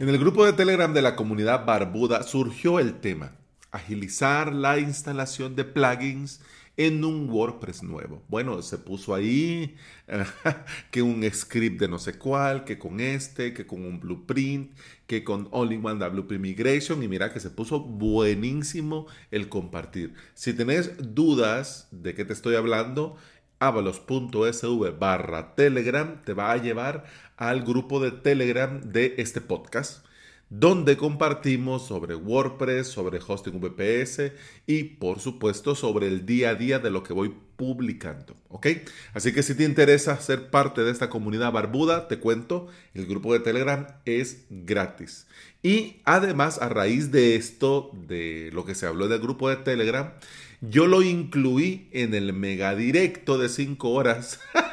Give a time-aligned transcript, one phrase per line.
[0.00, 3.32] En el grupo de Telegram de la comunidad Barbuda surgió el tema,
[3.72, 6.40] agilizar la instalación de plugins
[6.76, 8.22] en un WordPress nuevo.
[8.28, 9.74] Bueno, se puso ahí
[10.92, 14.70] que un script de no sé cuál, que con este, que con un blueprint,
[15.08, 20.14] que con All-in-One WP Migration y mira que se puso buenísimo el compartir.
[20.34, 23.16] Si tenés dudas de qué te estoy hablando,
[23.58, 27.04] avalos.sv barra Telegram te va a llevar
[27.38, 30.04] al grupo de Telegram de este podcast
[30.50, 34.32] donde compartimos sobre WordPress, sobre hosting VPS
[34.66, 38.68] y por supuesto sobre el día a día de lo que voy publicando, ¿ok?
[39.14, 43.32] Así que si te interesa ser parte de esta comunidad barbuda, te cuento, el grupo
[43.32, 45.26] de Telegram es gratis.
[45.62, 50.12] Y además, a raíz de esto, de lo que se habló del grupo de Telegram,
[50.60, 54.40] yo lo incluí en el mega directo de 5 horas.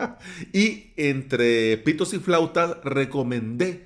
[0.52, 3.84] y entre pitos y flautas recomendé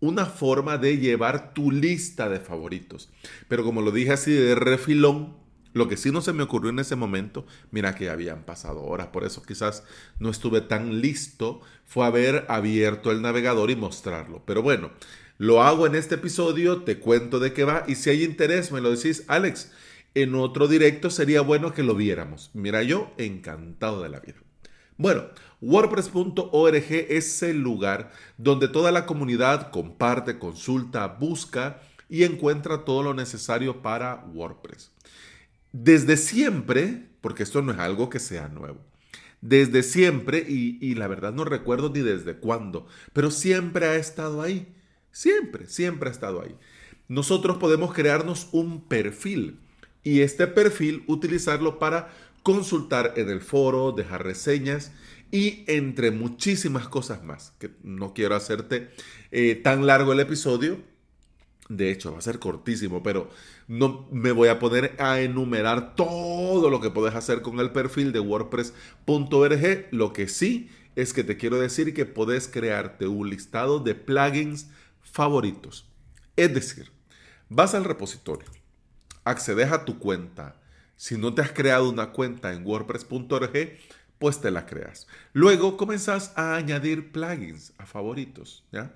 [0.00, 3.10] una forma de llevar tu lista de favoritos.
[3.48, 5.36] Pero como lo dije así de refilón,
[5.74, 9.06] lo que sí no se me ocurrió en ese momento, mira que habían pasado horas,
[9.08, 9.84] por eso quizás
[10.18, 14.42] no estuve tan listo, fue haber abierto el navegador y mostrarlo.
[14.44, 14.90] Pero bueno,
[15.38, 18.80] lo hago en este episodio, te cuento de qué va y si hay interés me
[18.80, 19.70] lo decís, Alex,
[20.14, 22.50] en otro directo sería bueno que lo viéramos.
[22.54, 24.36] Mira, yo encantado de la vida.
[24.96, 25.24] Bueno,
[25.60, 33.14] WordPress.org es el lugar donde toda la comunidad comparte, consulta, busca y encuentra todo lo
[33.14, 34.92] necesario para WordPress.
[35.72, 38.80] Desde siempre, porque esto no es algo que sea nuevo,
[39.40, 44.42] desde siempre, y, y la verdad no recuerdo ni desde cuándo, pero siempre ha estado
[44.42, 44.74] ahí,
[45.10, 46.54] siempre, siempre ha estado ahí.
[47.08, 49.58] Nosotros podemos crearnos un perfil
[50.02, 52.10] y este perfil utilizarlo para
[52.42, 54.92] consultar en el foro, dejar reseñas
[55.30, 58.90] y entre muchísimas cosas más, que no quiero hacerte
[59.30, 60.78] eh, tan largo el episodio.
[61.68, 63.30] De hecho, va a ser cortísimo, pero
[63.66, 68.12] no me voy a poner a enumerar todo lo que puedes hacer con el perfil
[68.12, 69.88] de wordpress.org.
[69.90, 74.68] Lo que sí es que te quiero decir que puedes crearte un listado de plugins
[75.00, 75.86] favoritos.
[76.36, 76.90] Es decir,
[77.48, 78.48] vas al repositorio,
[79.24, 80.61] accedes a tu cuenta,
[80.96, 83.78] si no te has creado una cuenta en wordpress.org,
[84.18, 85.08] pues te la creas.
[85.32, 88.94] Luego comenzas a añadir plugins a favoritos, ¿ya?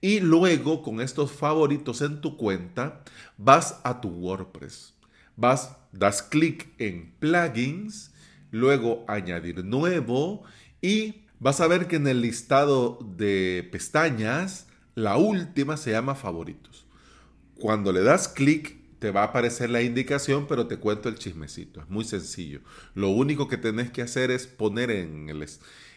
[0.00, 3.02] Y luego con estos favoritos en tu cuenta,
[3.36, 4.94] vas a tu WordPress.
[5.36, 8.12] Vas, das clic en plugins,
[8.50, 10.44] luego añadir nuevo
[10.80, 16.86] y vas a ver que en el listado de pestañas, la última se llama favoritos.
[17.58, 21.80] Cuando le das clic te va a aparecer la indicación, pero te cuento el chismecito.
[21.80, 22.60] Es muy sencillo.
[22.94, 25.44] Lo único que tenés que hacer es poner en, el,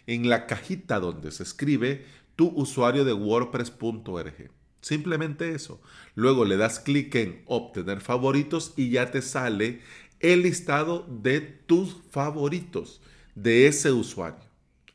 [0.07, 2.05] en la cajita donde se escribe
[2.35, 4.51] tu usuario de wordpress.org.
[4.81, 5.81] Simplemente eso.
[6.15, 9.81] Luego le das clic en obtener favoritos y ya te sale
[10.21, 13.01] el listado de tus favoritos
[13.35, 14.43] de ese usuario.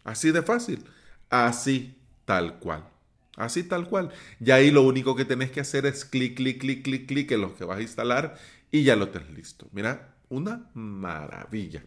[0.03, 0.83] Así de fácil.
[1.29, 2.89] Así tal cual.
[3.39, 4.11] Así tal cual.
[4.45, 7.41] Y ahí lo único que tenés que hacer es clic, clic, clic, clic, clic en
[7.41, 8.37] lo que vas a instalar
[8.71, 9.69] y ya lo tenés listo.
[9.73, 11.85] Mira, una maravilla.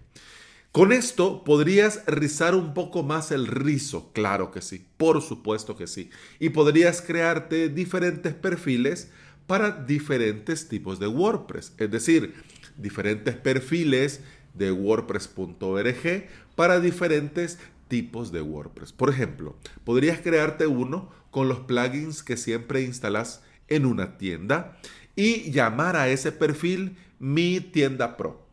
[0.72, 5.86] Con esto podrías rizar un poco más el rizo, claro que sí, por supuesto que
[5.86, 6.10] sí.
[6.40, 9.12] Y podrías crearte diferentes perfiles
[9.48, 12.36] para diferentes tipos de WordPress, es decir,
[12.78, 14.22] diferentes perfiles
[14.54, 17.60] de wordpress.org para diferentes
[17.92, 18.94] tipos de WordPress.
[18.94, 24.78] Por ejemplo, podrías crearte uno con los plugins que siempre instalas en una tienda
[25.14, 28.48] y llamar a ese perfil mi tienda pro.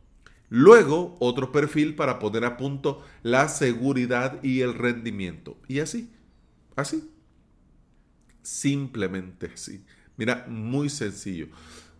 [0.49, 5.57] Luego otro perfil para poner a punto la seguridad y el rendimiento.
[5.69, 6.11] Y así,
[6.75, 7.09] así.
[8.43, 9.85] Simplemente así.
[10.17, 11.47] Mira, muy sencillo.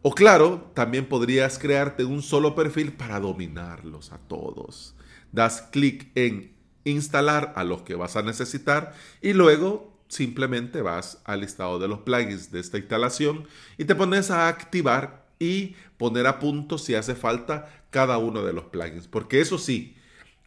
[0.03, 4.97] O claro, también podrías crearte un solo perfil para dominarlos a todos.
[5.31, 6.58] Das clic en
[6.91, 12.01] instalar a los que vas a necesitar y luego simplemente vas al listado de los
[12.01, 13.47] plugins de esta instalación
[13.77, 18.53] y te pones a activar y poner a punto si hace falta cada uno de
[18.53, 19.07] los plugins.
[19.07, 19.97] Porque eso sí,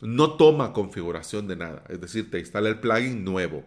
[0.01, 1.83] no toma configuración de nada.
[1.89, 3.63] Es decir, te instala el plugin nuevo.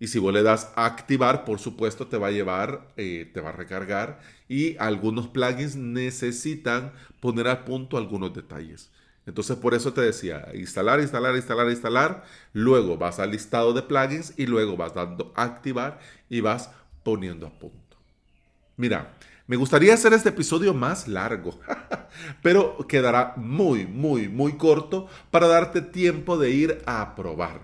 [0.00, 3.40] Y si vos le das a activar, por supuesto, te va a llevar, eh, te
[3.40, 4.20] va a recargar.
[4.48, 8.90] Y algunos plugins necesitan poner a punto algunos detalles.
[9.28, 12.24] Entonces por eso te decía, instalar, instalar, instalar, instalar.
[12.54, 15.98] Luego vas al listado de plugins y luego vas dando activar
[16.30, 16.70] y vas
[17.02, 17.98] poniendo a punto.
[18.78, 19.14] Mira,
[19.46, 21.60] me gustaría hacer este episodio más largo,
[22.42, 27.60] pero quedará muy, muy, muy corto para darte tiempo de ir a probar.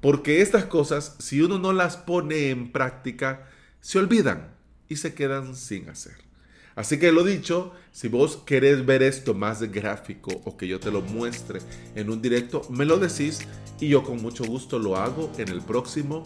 [0.00, 3.48] Porque estas cosas, si uno no las pone en práctica,
[3.80, 4.52] se olvidan
[4.88, 6.16] y se quedan sin hacer.
[6.76, 10.90] Así que lo dicho, si vos querés ver esto más gráfico o que yo te
[10.90, 11.60] lo muestre
[11.94, 13.46] en un directo, me lo decís
[13.80, 16.24] y yo con mucho gusto lo hago en el próximo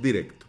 [0.00, 0.46] directo.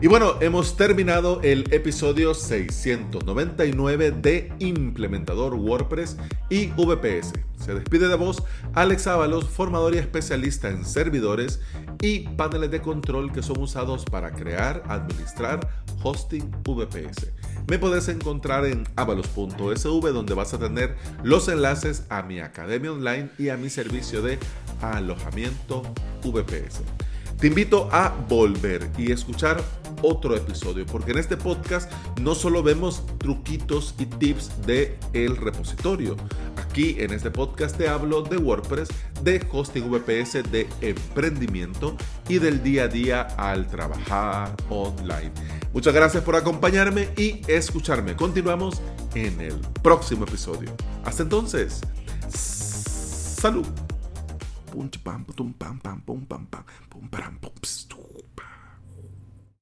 [0.00, 6.16] Y bueno, hemos terminado el episodio 699 de Implementador WordPress
[6.50, 7.34] y VPS.
[7.64, 8.42] Se despide de vos
[8.74, 11.60] Alex Ábalos, formador y especialista en servidores
[12.00, 15.68] y paneles de control que son usados para crear, administrar
[16.02, 17.30] hosting VPS.
[17.68, 23.30] Me puedes encontrar en avalos.sv donde vas a tener los enlaces a mi academia online
[23.38, 24.40] y a mi servicio de
[24.80, 25.82] alojamiento
[26.24, 26.82] VPS.
[27.38, 29.62] Te invito a volver y escuchar
[30.02, 36.16] otro episodio, porque en este podcast no solo vemos truquitos y tips de el repositorio.
[36.72, 38.88] Aquí en este podcast te hablo de WordPress,
[39.22, 41.98] de hosting VPS, de emprendimiento
[42.30, 45.32] y del día a día al trabajar online.
[45.74, 48.16] Muchas gracias por acompañarme y escucharme.
[48.16, 48.80] Continuamos
[49.14, 50.74] en el próximo episodio.
[51.04, 51.82] Hasta entonces,
[52.30, 53.66] salud.